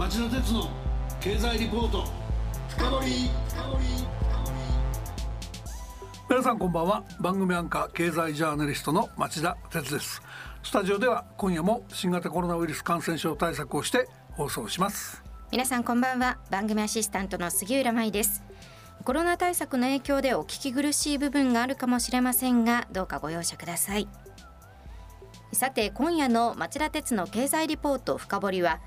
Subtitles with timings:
[0.00, 0.66] 町田鉄の
[1.20, 2.06] 経済リポート。
[2.70, 3.30] 深掘
[6.26, 7.04] 皆さんこんばんは。
[7.20, 10.22] 番組アンカー経済ジャーナリストの町田鉄です。
[10.62, 15.22] スタジオでは今夜も新型コロナウイルス感染症対策をして放送します。
[15.52, 16.38] 皆さんこんばんは。
[16.50, 18.42] 番組アシスタントの杉浦舞です。
[19.04, 24.08] コロナ対策の影響でお聞き苦しい部分があるかもしれませんがどうかご容赦ください。
[25.52, 28.80] さて今夜の町田鉄の経済リポート深掘りは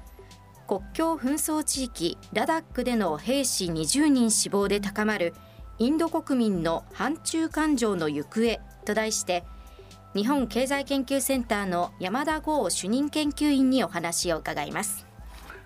[0.73, 5.35] 国境紛争地域ラダックでの兵士20人死亡で高まる
[5.77, 9.43] インド国民の反中感情の行方と題して
[10.15, 15.05] 日本経済研究センターの山田剛主任研究員にお話を伺います。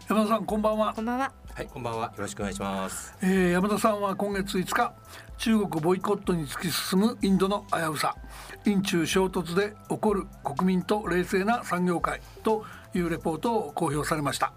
[0.09, 0.93] 山田さんこんばんは。
[0.93, 1.31] こんばんは。
[1.53, 2.07] はいこんばんは。
[2.07, 4.93] よろしくお願いします、えー、山田さんは今月5日
[5.37, 8.13] 中国ボイコットに突き進むインドの危うさ。
[8.65, 14.51] 印中衝突で起こる国民と冷静な産業界というレポートを公表されました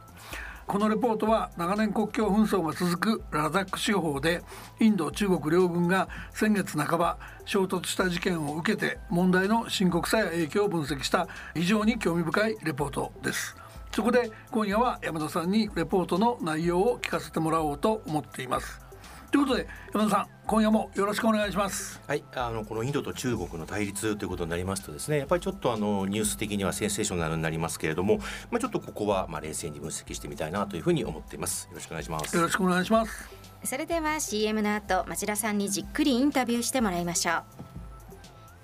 [0.70, 4.40] このレポートは長年国境紛争が続くラザック司法で
[4.78, 13.56] インド中国両軍が先月半ば衝突した事件を受けて問題の深刻さや影響を分析した非常に興味深いレポートです。
[13.92, 18.89] そこで今夜は山田さんにレポートの内容を聞かせてもらおうと思っています。
[19.30, 22.00] ということで山田さん今夜もよろしくお願いします。
[22.04, 28.18] はいあのこのインドと中国の対立ということになりますとですねやっぱりちょっとあのニュース的にはセンセーショナルになりますけれども
[28.50, 31.68] まあちょっとここはまあ冷静に分析してみたいなというふうに思っています。
[31.68, 32.34] よろしくお願いします。
[32.34, 33.30] よろしくお願いします。
[33.62, 37.44] それでは CM の後町田さんにじっくりインタビューしてもらいましょう。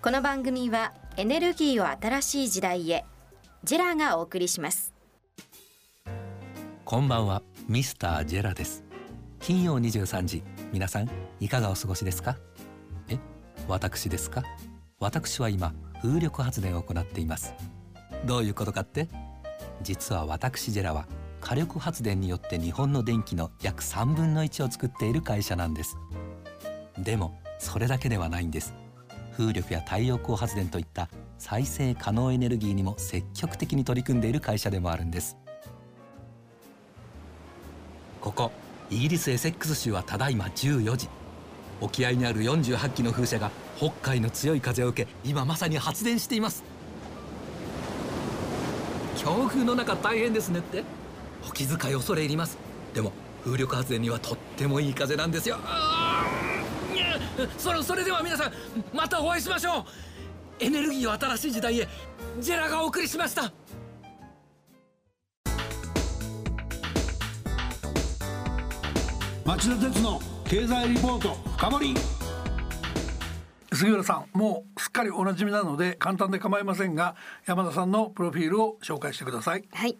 [0.02, 3.04] この番組はエネルギーを新しい時代へ
[3.62, 4.92] ジェラがお送りします。
[6.84, 8.84] こんばんはミスタージェラです。
[9.40, 11.08] 金曜23時皆さん
[11.40, 12.36] いかがお過ごしですか？
[13.08, 13.18] え？
[13.68, 14.42] 私ですか？
[14.98, 17.54] 私は今風力発電を行っています。
[18.24, 19.08] どういうことかって？
[19.82, 21.06] 実は私ジェラは
[21.40, 25.96] 火力発電によって日本の電気の約3分の1を作っている会社なんです。
[26.98, 28.74] でもそれだけではないんです。
[29.36, 31.08] 風力や太陽光発電といった
[31.38, 35.36] 再生可能エネルギーにも積極的に取り組んでいる会社でもあるんです。
[38.20, 38.50] ここ
[38.90, 41.08] イギリスエセックス州はただいま14時
[41.80, 46.64] 沖合にある48機の風車が北海の強い風を受け今まさに発電しています。
[49.16, 50.84] 強風の中大変ですねって。
[51.48, 52.58] お気遣い恐れ入ります。
[52.94, 53.12] でも
[53.44, 55.58] 風力発電にはとってもいい風なんですよ。
[57.58, 58.52] そそれでは皆さん
[58.94, 59.84] またお会いしましょう。
[60.58, 61.88] エネルギーを新しい時代へ
[62.40, 63.52] ジェラがお送りしました。
[69.46, 71.94] 町田鉄の経済リポート深掘
[73.72, 77.14] 杉浦さんもうすっかりおなじみなので簡単で構いませんが
[77.46, 79.62] 山田さんのプロフィールを紹介してください。
[79.70, 79.96] はい。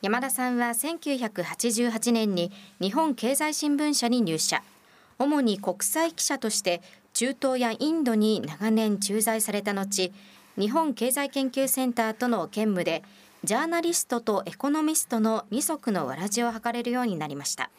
[0.00, 2.50] 山田さんは1988年に
[2.80, 4.64] 日本経済新聞社に入社。
[5.16, 6.82] 主に国際記者として
[7.12, 10.12] 中東やインドに長年駐在された後
[10.58, 13.04] 日本経済研究センターとの兼務で
[13.44, 17.70] ジャーナリストとエコノミストの二足のわらじを図れるようになりました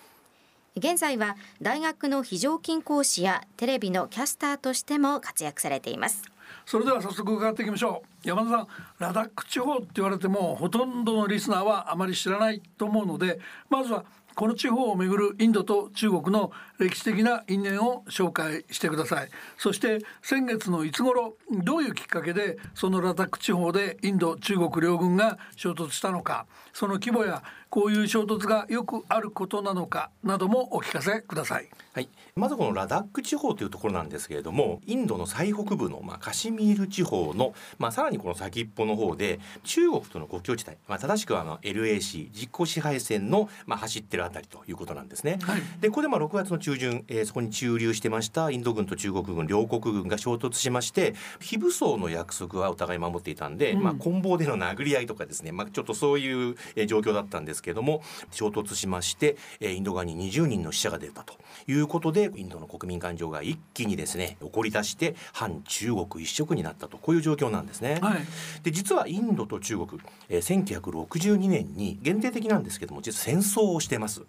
[0.75, 6.23] 現在は大学の非常勤講師やテレビのキャスターとしても活躍されています。
[6.65, 8.27] それでは早速伺っていきましょう。
[8.27, 8.67] 山田さん
[8.97, 13.39] ラダック地方って言われてもほとんどのリスナーはあまり知らないと思うので
[13.69, 14.03] まずは
[14.35, 31.67] この地方をめぐるインドと中国の歴史的な因縁を紹介してくださいそして先月のいつ頃どういうきっかけでそのラダック地方でインド中国両軍が衝突したのかその規模やこういう衝突がよくあることなのかなどもお聞かせください。
[31.93, 45.39] はい、まずこのラダック地方というところなんですけれどもインドの最北部の、まあ、カシミール地方の、まあ、さらにこの先っぽの方で中国との国境地帯、まあ、正しくはあの LAC 実効支配線の、まあ、走ってるあたりということなんですね。
[45.41, 56.55] はい、でここでまあ6月の中旬、えー、そこに駐留してましたインド軍と中国軍両国軍が衝突しまして非武装の約束はお互い守っていたんで、うん、まあ、棍棒での殴り合いとかですね、まあ、ちょっとそういう
[56.87, 61.35] 状況だったんですけれども衝突しましてインド側に20人の死者が出たと
[61.67, 67.99] いうことでインドの国民感情が一気にですね怒り出して反中国一色になったとこういう状況なんですね。
[68.01, 68.21] はい、
[68.63, 74.12] で実はインドと中国、えー、1962年に限定的なんですけども実は戦争をしてます。
[74.13, 74.21] 是。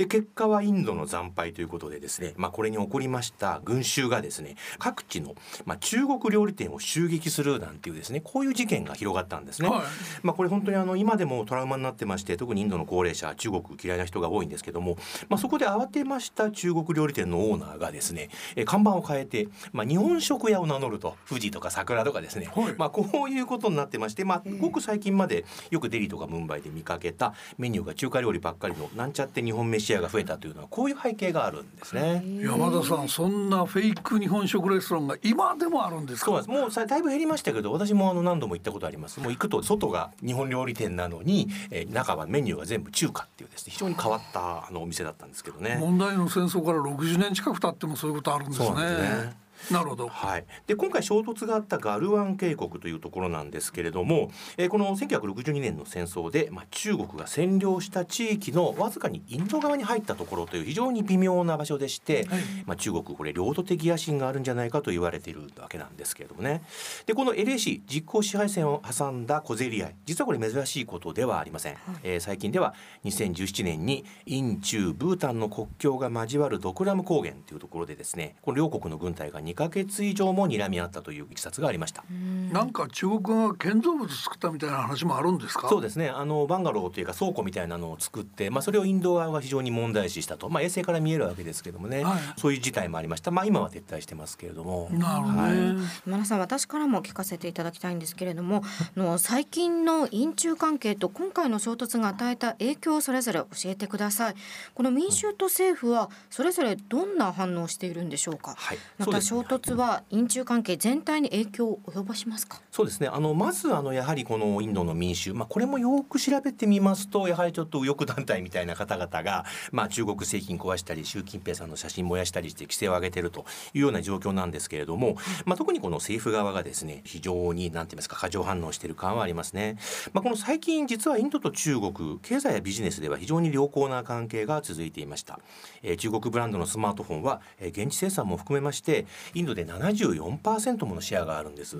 [0.00, 5.34] で結果はインドの惨敗ということでですね、まあ、これに起こりました群衆がですね各地の、
[5.66, 9.68] まあ、中国料理店を襲撃するなんていうですねこういう事件が広がったんですね。
[9.68, 9.82] はい、
[10.22, 14.96] まあ、これ本当にあの今でもトラウマになってまして特にインドの高齢者中国嫌いな人が多いんですけども、
[15.28, 32.22] まあ、そこで慌てました中国料理店のオーナーがですねえ看板を変えて、まあ、日本食屋を名乗ると富士とか桜とかですね、はい、まあ、こういうことになってまして、まあ、ごく最近までよくデリとかムンバイで見かけたメニューが中華料理ばっかりのなんちゃって日本飯屋が増えたというのはこういう背景があるんですね。
[32.42, 36.48] 山田さんそんなフェイク日本食レストランが今でもあるんですそうです。
[36.48, 39.20] もうさだいぶ減りましたけど私もあの何度も行ったことあります。
[39.20, 45.78] もう行くと外が日本料理店なのに、えー、中はメニューが全部中華っていうですね非常に変わったあのお店だったんですけどね。
[45.80, 49.40] 問題の戦争から60年近く経ってもそういうことあるんですね。
[49.70, 66.62] なるほど、はい、で今回衝突があったガルワン渓谷というところなんですけれども、えー、この1962年の戦争で、まあ、中国が占領した地域のわずかにインド側に入ったところという非常に微妙な場所でして、はい、まあ、中国これ領土的野心があるんじゃないかと言われているわけなんですけれどもね。
[67.06, 69.94] でこの LAC 実効支配線を挟んだ小競り合い。
[70.06, 72.74] 実はこれ珍しいことではありません、はい、えー、最近では
[73.04, 82.04] 2017年にイン中ブータンの国境が交わるドクラム高原というところでですねこの両国の軍隊が2ヶ月以上も睨み合ったといういきさつがありました。
[82.52, 85.68] なんか中国が建造物作ったみたいな話もあるんですか？
[85.68, 86.08] そうですね。
[86.08, 93.30] あのバンガローというか倉庫みたいなのを作って、まあ、それをインド側が非常に問題視したと、まあ、衛星から見えるわけですけどもね、はい、そういう事態もありました。
[93.30, 94.88] まあ今は撤退してますけれども。
[94.92, 98.62] なるほど、ね、はい、今さん私からも聞かせていただきたいんですけれども
[98.96, 104.34] の最近の印中関係と今回の衝突が与えた影響をそれぞれ教えてください。
[104.74, 112.60] この民衆と政府はそれぞれどんな反応をしているんでしょうか、はい、また衝突は印中関係全体に影響を及ぼしますか？
[112.70, 123.44] そうですねあのまずあのやはりこのインドの民衆、まあ、これもよく調べてみますとやはりちょっと右翼団体みたいな方々が、まあ、中国製品壊したり習近平さんの写真燃やしたりして規制を上げていると
[123.74, 129.76] いうような状況なんですけれども、まあ、特にこの政府側がですね非常に何て言いますか過剰反応している感はありますね。
[130.12, 135.38] まあ、この最近実はインドと中国経済やビジネスでは非常に良好な関係が続いていました。
[135.82, 141.76] えー、中国ブランドのスマートフォンは、えー、現地生産も含めましてインドで74%ものシェアがあるんです。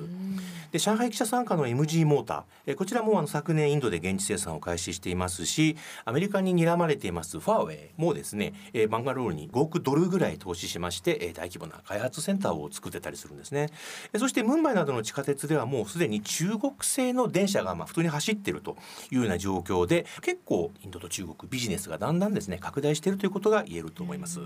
[0.72, 13.68] で上海記者参加の MG モーター、えー、こちらもあの昨年インドで現地生産を開始していますしアメリカに睨まれていますファーウェイもですね、えー、バンガロールに5億ドルぐらい投資しまして、えー、大規模な開発センターを作ってたりするんですね。
[14.12, 18.76] えー、そしてムンバイなどの地下鉄ではもうすでに中国製の電車がまあ普通に走っていると
[19.10, 24.40] いうような状況で結構インドと中国ビジネスがだんだんですね拡大しているということが言えると思います。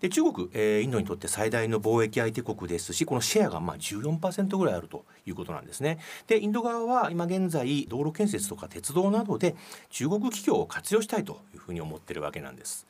[0.00, 5.98] で中国、えー、インドにとって最大の貿易相手国ですしこのシェアがまあ14%ぐらいあるということなんですね。
[6.26, 9.54] でインド側は今現在道路建設とか鉄道などで
[9.90, 12.86] 中国企業を活用したいというふうに思ってるわけなんです。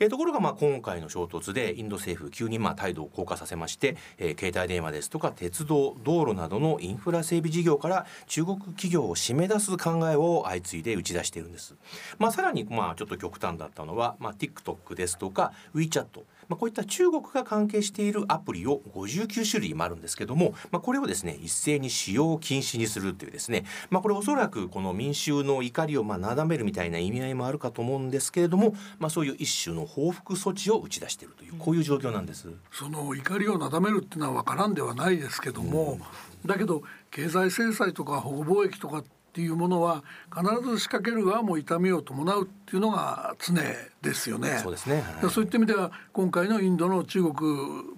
[0.00, 11.74] えー、ところがまあ今回の衝突でインド政府急にまあ態度を硬化させまして、えー、携帯電話ですとか鉄道道路などのインフラ整備事業から中国企業を締め出す考えを相次いで打ち出しているんです。
[12.18, 16.06] まあ、さらにまあちょっと極端だったのは、まあ、TikTok ですとか WeChat
[16.48, 32.48] まあ、こういった中国が関係しているアプリを59種類もあるんですけども、まあ、これをですね一斉に使用禁止にするっていうですね、まあ、これおそらくこの民衆の怒りをまあなだめるみたいな意味合いもあるかと思うんですけれども、まあ、そういう一種の報復措置を打ち出しているというこういう状況なんです。
[32.72, 35.98] その怒りをなだめるっていうのは分からんではないですけども、
[36.44, 40.04] うん、だけど経済制裁とか保護貿易とかっていうものは
[40.34, 43.54] 必ず仕掛ける側も痛みを伴うっていうのが常
[44.02, 44.60] ですよね。
[44.62, 47.34] そうですね、はい、そういった意味では今回のインドの中国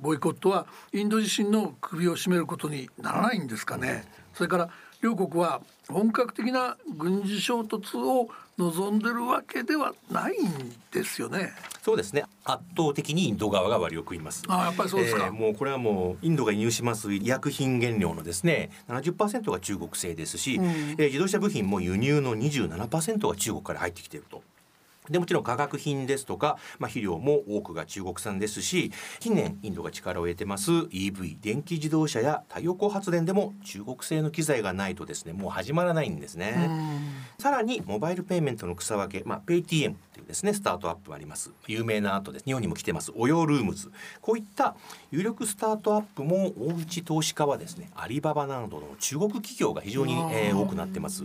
[0.01, 4.05] ボイコットはインド自身の首を絞めることにならないんですかね。
[4.35, 4.69] それから
[5.01, 8.29] 両国は本格的な軍事衝突を
[8.59, 11.53] 望んでるわけではないんですよね。
[11.83, 12.25] そうですね。
[12.45, 14.43] 圧倒的にインド側が割を食います。
[14.49, 24.43] あやっぱりそうですか、えー、もうこれはもうインドが輸入します医薬品原料のですね70%が中国製ですし、うん、えー、自動車部品も輸入の27%が中国から入ってきていると。
[25.11, 36.57] でもちろん化学品ですとか、まあ、肥料も多くが中国産ですし近年インドが力を得てます EV 電気自動車や太陽光発電でも中国製の機材がないとですねもう始まらないんですね。
[37.39, 41.51] さらにモバイルペイメントの草分け、まあ、PayTM っていうですねスタートアップあります。
[41.67, 42.45] 有名な後です。
[42.45, 43.13] 日本にも来てます。
[43.15, 43.91] オヨルームズ。
[44.21, 44.77] こういった
[45.11, 51.25] 有力スタートアップも大内投資家はですねアリババなどの中国企業が非常に、えー、多くなってます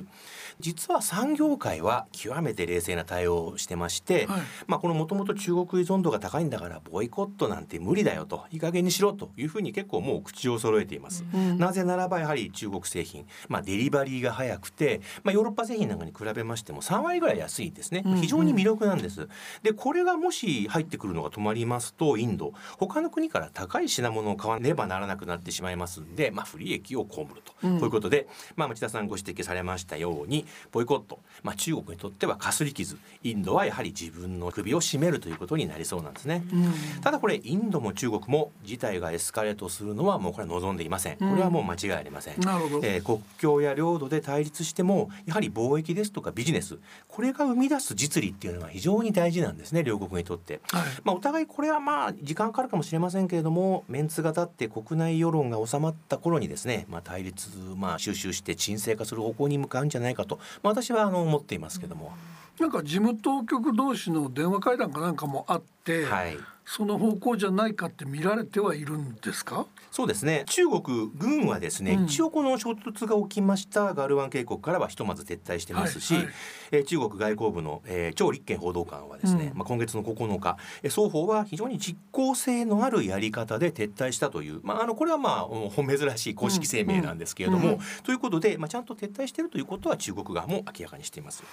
[0.62, 18.03] 実は産業界は極めて冷静な対応をしてまして、はい、まあこのもともと中国依存度が高いんだからボイコットなんて無理だよといい加減にしろというふうに結構もう口を揃えています、うん、なぜならばやはり中国製品まあデリバリーが早くてまあヨーロッパ製品なんかに比べましても3割ぐらい安いですね。
[18.22, 19.27] 非常に魅力なんです、
[19.63, 22.53] でこれがもし入ってくるのが止まりますとインド。
[22.77, 31.20] 他の国から高い品物を買わねばならなくなってしまいますんでまあ不利益を被ると、うん、こういうことでまあ町田さんご指摘されましたようにボイコット。
[31.43, 32.98] まあ中国にとってはかすり傷。
[33.24, 41.17] インドはやはり自分の首を絞めるということになりそうなんですね、うん、ただこれインドも中国も事態がエスカレートするのはもうこれは望んでいません。
[41.17, 42.41] これはもう間違いありません、うん、
[42.84, 46.77] えー、国境や領土で対立してもやはり貿易ですとかビジネス。
[47.08, 60.31] これが生み出す実利っていうのは非常に大事なんですね両国にとって、はい、まあお互いこれはまあ時間かかるかもしれませんけれどもメンツが立って国内世論が収まった頃にですねまあ対立まあ収集して沈静化する方向に向かうんじゃないかと、
[60.64, 62.14] まあ、私はあの思っていますけども。
[62.60, 69.65] なんか事務当局同士の電話会談かなんかもあって、はい、その方向じゃないかって見られてはいるんですか？
[69.91, 70.44] そうですね。
[70.48, 73.94] 中国軍はですね、うん、一応この衝突が起きました。
[73.94, 76.34] ガルワン渓谷からはひとまず撤退してますし、はいはい、
[76.72, 91.44] え中国外交部の、えー、張立憲報道官はですね、うん、まあ、今月の9日、え双方は非常に実効性のあるやり方で撤退したという、まあ、あのこれはまあ珍しい公式声明なんですけれども、うん、ということで、まあ、ちゃんと撤退しているということは中国側も明らかにしています。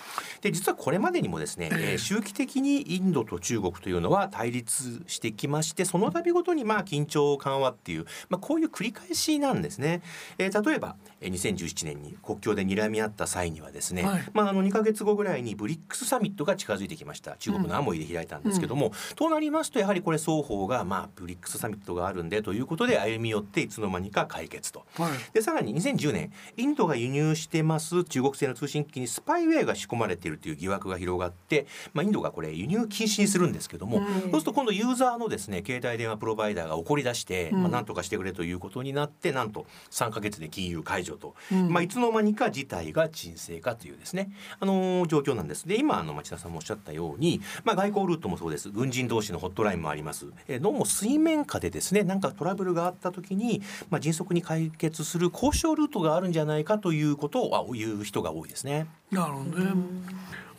[0.42, 10.02] で実はこれまでにもですね、えー、周期的にインドと中国というのは対立してきましてその度ごとにまあ緊張緩和っていう、まあ、こういう繰り返しなんですね。
[10.38, 17.36] えー、例えば2017年に国境で睨み合った際にはですね、はい、まあ、あの2か月後ぐらいにブリックスサミットが近づいてきました。
[17.36, 24.84] 中国のアモイで開いたんですけども、うん、となりますとやはりこれ双方が、まあ、ブリックスサミットがあるんでということで歩み寄っていつの間にか解決と。
[24.96, 45.68] はい、でさらに2010年インドが輸入してます中国製の通信機器にスパイウェアが仕込まれているという疑惑が広がって、まあ、インドがこれ輸入禁止にするんですけども、うん、そうすると今度ユーザーのですね携帯電話プロバイダーが怒り出して、まあ、なんとかしてくれということになってなんと3か月で金融解除と、まあ、いつの間にか事態が沈静化というですね、あのー、状況なんです。
[45.68, 50.26] で今あの町田さんもおっしゃったように、まあ、外交ルートもそうです軍人同士のホットラインもあります。
[50.48, 58.86] えどうも水面下でですねなんかトラブルがあった時に、まあ、迅速に解決する交渉ルートがあるんじゃないかということを言う人が多いですね。
[59.10, 59.72] なるほどね。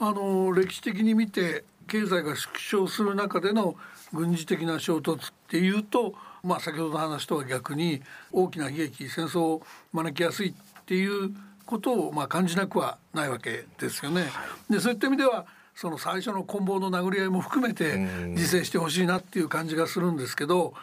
[0.02, 3.76] あの歴史的に見て経済が縮小する中での
[4.14, 10.54] 軍事的な衝突っていうと、まあ、先ほどの話とは逆に大きな悲劇戦争を招きやすいっ
[10.86, 11.32] ていう
[11.66, 14.30] ことをまあ感じなくはないわけですよね。
[14.70, 17.98] でそういった意味ではその最初の棍棒の殴り合いも含めて
[18.30, 20.74] 自制してほしいなっていう感じがするんですけど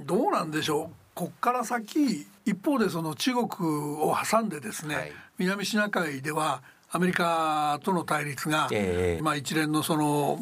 [0.00, 0.96] どうなんでしょう？
[1.14, 6.62] こっから先一方でその中国を挟んでですね、はい、南シナ海では
[6.94, 10.38] アメリカとの対立が、えー、まあ一連のその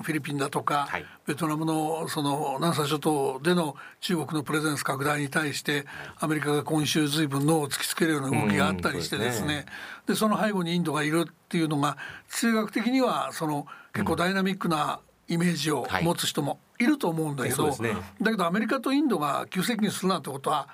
[0.00, 5.86] フィリピンだとか、はい、ベトナムのその南沙諸島での中国のプレゼンス拡大に対して
[6.20, 9.66] アメリカが今週随分脳を突きつけるような動きがあったりしてですね。
[10.06, 11.96] でその背後にインドがいるっていうのが
[12.28, 17.82] 地政学的にはその結構ダイナミックなイメージを持つ人もいると思うんだけど、はい。
[17.82, 20.68] ね、だけどアメリカとインドが急接近するなんてことは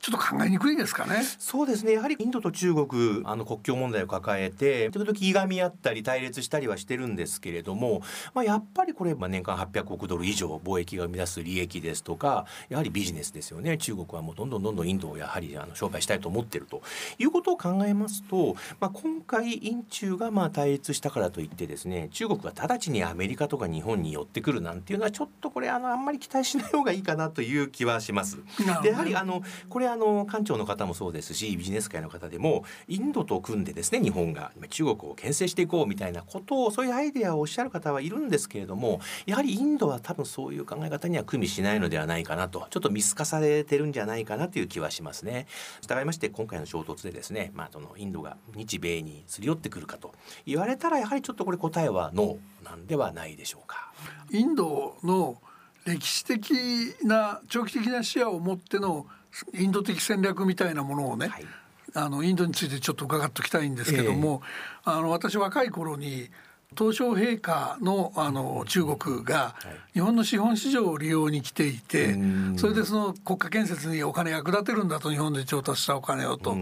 [0.00, 1.22] ちょっと考えにくいですかね。
[1.38, 1.92] そうですね。
[1.92, 8.00] やはりインドと中国あの国境問題を抱えて時々いがみ合ったり対立したりはしてるんですけれども、
[8.32, 13.76] まあやっぱりこれまあ年間800億ドル以上貿易が生み出す利益ですとか、やはりビジネスですよね。
[13.76, 16.80] 中国はもうどんどんどんどんインドをやはりあの商売したいと思ってると
[17.18, 28.38] いうことを考えますと、まあ今回印中がまあ対立したからといってですね、中国が直ちにアメリカとか日本に寄ってくるなんていうのはちょっとこれあのあんまり期待しない方がいいかなという気はします。
[28.82, 45.46] でやはりあのこれあの官庁の方もそうですしビジネス界の方でもインドと組んでですね日本が中国を牽制していこうみたいなことをそういうアイデアをおっしゃる方はいるんですけれどもやはりインドは多分そういう考え方には組みしないのではないかなとちょっと見透かされてるんじゃないかなという気はしますね。
[45.80, 50.14] 従いまして今回の衝突でですね、まあ、そのインドが日米にすり寄ってくるかと
[50.46, 53.92] 言われたらやはりちょっとこれ答えはノーなんではないでしょうか。
[54.30, 55.38] インドの
[55.84, 56.52] 歴史的
[57.02, 59.06] な長期的な視野を持っての
[59.54, 61.44] インド的戦略みたいなものをね、はい、
[61.94, 64.42] あのインドについてちょっと伺っておきたいんですけども、
[64.86, 66.28] えー、あの私若い頃に
[66.78, 69.56] 東証陛下のあの中国が
[69.92, 72.16] 日本の資本市場を利用に来ていて、
[72.56, 76.56] それでその国家建設にお金役立てるんだと日本で調達したお金をと、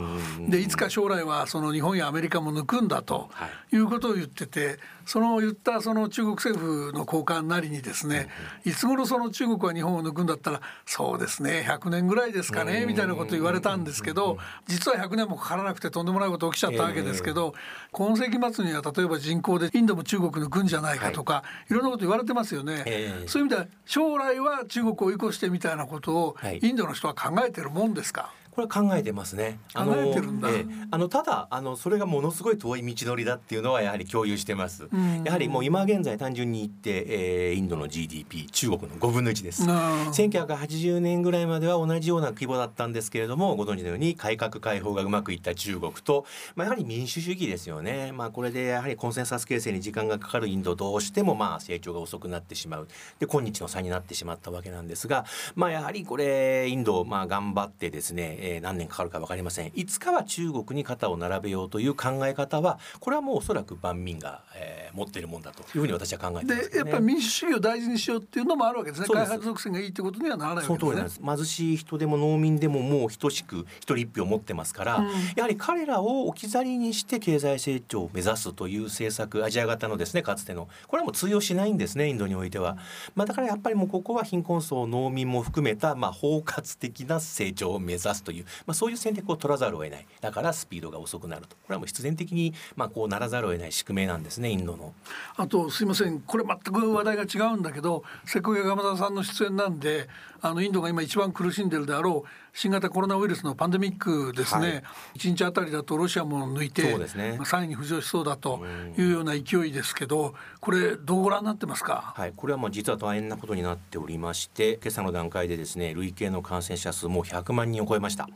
[0.49, 3.29] でいつか将来はその日本やアメリカも抜くんだと
[3.71, 4.79] いうことを言ってて。
[5.09, 8.29] その言ったその中国政府の高官なりにですね、
[8.67, 14.37] いつ頃その中国は日本を抜くんだったらそうですね100年ぐらいですかねみたいなこと言われたんですけど
[14.67, 17.55] 実は100年もかからなくてとんでもないこと起きちゃったわけですけど、
[17.91, 22.85] 今世紀末には例えば人口でインドも中国抜くんじゃないかとか、い、ろんなこと言われてますよね。
[23.27, 29.61] そういう意味では将来は中国を追い越してみたいなことをインドの人は考えてるもんですか、これ考えてますね。
[29.73, 34.89] あのええ、あのただあのそれがものすごい遠い道のりだっていうのはやはり共有してます。
[35.23, 39.63] やはりもう今現在単純に言って、えー、インドの GDP 中国の5分の1です。
[39.63, 48.11] 1980年ぐらいまでは同じような規模だったんですけれどもご存知のように改革開放がうまくいった中国と、まあ、やはり民主主義ですよね。
[48.11, 52.89] まあ、これでやはりコンセンサス形成に時間がかかるインドどうしてもまあ成長が遅くなってしまう
[53.21, 59.73] で今日の差になってしまったわけなんですが、まあ、やはりこれインドまあ頑張ってですね、えー、何年かかるか分かりません。
[59.75, 69.09] いつかは中国に肩を並べようという考え方はこれはもうおそらく万民が、えー、持っているもんだというふうに私は考えてます、ね、でやっぱり民主主義を大事にしようっていうのもあるわけですね。
[69.09, 71.37] 開発促進がいいってことにはならないわけですね。
[71.37, 82.79] 貧しい人でも農民でももう等しく一人一票持ってますから、うん、やはり彼らを置き去りにして経済成長を目指すという政策アジア型のですねかつてのこれはもう通用しないんですねインドにおいては、
[83.15, 90.07] まあ、だからやっぱりもうここは貧困層農民も含めたまあ包括的な成長を目指すという、いうまあ、そういう戦略を取らざるを得ない。
[90.21, 91.57] だからスピードが遅くなると。
[91.57, 94.95] これはもう必然的にまあこうならざるを得ない宿命なんですねインドの。
[95.37, 96.21] あとすいません。
[96.21, 100.09] これ全く話題が違うんだけどせっかく山田さんの出演なんで
[100.41, 102.29] あのインドが今一番苦しんでるであろう
[102.59, 104.75] 新型コロナウイルスのパンデミックですね、は
[105.15, 108.65] い、1日あたりだとロシアも抜いて、ね、3位に浮上しそうだと
[108.97, 118.29] いうような勢いですけどこれどうご覧になってますか、はい、これはもう実は大変なことになっておりまして今朝の段階でですね累計の感染者数も100万人を超えました、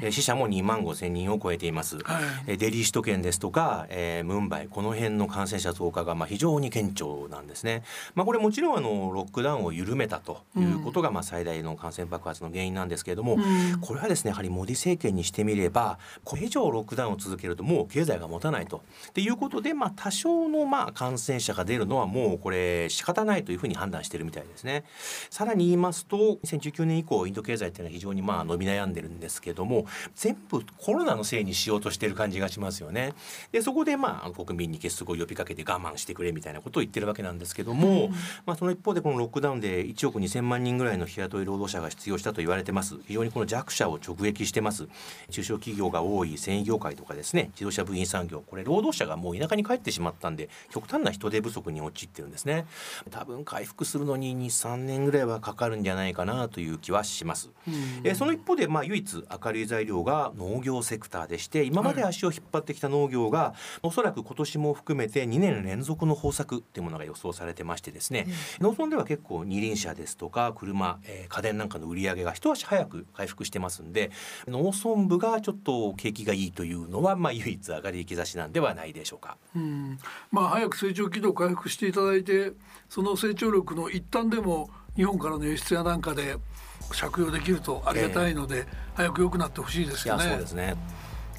[0.00, 7.82] え死者も2万5千人を超えています、はい、デリー首都圏ですとか、えー、ムンバイこの辺の感染者増加がまあ非常に顕著なんですね、
[8.14, 13.38] まあ、これもちろんあのロックダウンを緩めたということがまあ最大の感染爆発の原因なんですけれども、
[13.80, 18.82] これはですねやはりモディ政権にしてみればこれ以上ロックダウンを続けるともう経済が持たないと。
[19.08, 24.84] っていうことで、まあ、多少のまあ感染者が出るのはもうこれ仕方ないというふうに判断しているみたいですね。
[25.30, 33.14] さらに言いますと2019年以降インド経済っていうのは非常にまあ伸び悩んでるんですけども全部コロナのせいにしようとしている感じがしますよね。
[33.52, 38.10] でそこでまあ国民に結束を呼びかけて我慢してくれみたいなことを言ってるわけなんですけども、うん、
[38.46, 42.96] まあ、その一方でこのロックダウンで1億2,000万人ぐらいの日雇い労働者が失業したと言われてます。
[43.06, 44.88] 非常にこの弱者を直撃してます。
[45.30, 47.50] 中小企業が多い繊維業界とかですね。
[47.52, 48.42] 自動車部品産業。
[48.46, 52.66] これ労働者がもう田舎に帰ってしまったんで極端な人手不足に陥ってるんですね。
[53.10, 57.50] 多分回復するのに23年ぐらいはかかるんじゃないかなという気はします、
[58.04, 68.26] えー、その一方でまあ唯一明るい材料が農業セクターでして今まで足を引っ張ってきた農業が、おそらく今年も含めて2年連続の豊作っていうものが予想されてましてですね、
[68.60, 74.10] 農村では結構二輪車ですとか車、えー、家電なんかの売り上げが一足早く回復してますんで
[74.46, 79.36] 農村部がちょっと景気がいいというのは、まあ、唯一上がり兆しなんではないでしょうか。
[79.56, 79.98] うん
[80.30, 82.52] まあ、早く成長軌道回復していただいて
[82.88, 86.36] その成長力の一端でも日本からの輸出やなんかで
[86.90, 90.24] 借用できるとありがたいので、えー、早く良くなってほしいですよね。
[90.24, 90.76] そうですね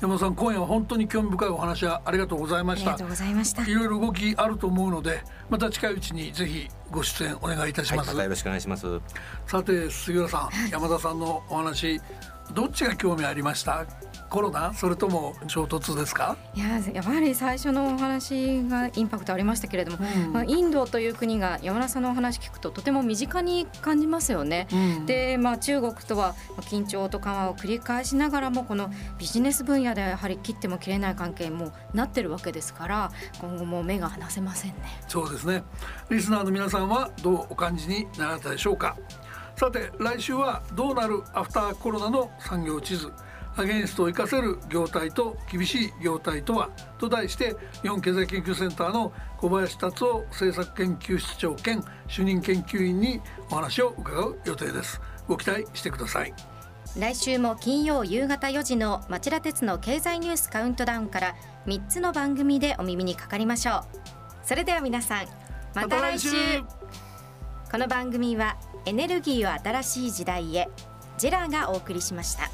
[0.01, 2.91] 山田さん今夜は本当に興味深いお話ありがとうございました。
[2.91, 3.67] ありがとうございました。
[3.67, 8.85] いろいろ動きあると思うのでまた近いうちにぜひご出演お願いいたします、はい、よろしくお願いします。
[9.45, 11.99] さて杉浦さん山田さんのお話
[12.53, 13.85] どっちが興味ありました？
[14.29, 14.73] コロナ？
[14.73, 16.37] それとも衝突ですか？
[16.53, 24.67] いややはり最初のお話がインパクトありましたけれども、うん、まあ、インドという国が山田さんのお話聞くととても身近に感じますよね。
[24.71, 33.11] うん、で、まあ、中国とは緊張と緩和を繰り返しながらもこのビジネス分野でやはり切っても切れない関係もなってるわけですから
[33.41, 35.01] 今後も目が離せませんね。
[35.07, 35.63] そうですね。
[36.09, 38.95] リスナーの皆さんはどうお感じになられたでしょうか？
[39.55, 43.11] さて来週はどうなるアフターコロナの産業地図？
[43.55, 55.01] アゲンストを生かせる業態と厳しい業態とはと題して日本経済研究センターの小林達夫政策研究室長兼主任研究員にお話を伺う予定です。
[55.27, 56.33] ご期待してください。
[56.97, 61.35] 来週も金曜夕方4時の町田鉄の経済ニュースカウントダウンから
[61.67, 63.83] 3つの番組でお耳にかかりましょう。
[64.43, 65.27] それでは皆さん
[65.75, 66.29] また来週。
[67.71, 70.67] この番組はエネルギーを新しい時代へ
[71.19, 72.49] ジェラがお送りしました。